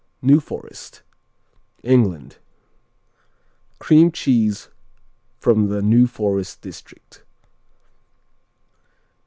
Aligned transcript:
New 0.23 0.39
Forest 0.39 1.03
England 1.83 2.37
Cream 3.77 4.11
cheese 4.11 4.67
from 5.39 5.67
the 5.67 5.83
New 5.83 6.07
Forest 6.07 6.61
district. 6.61 7.23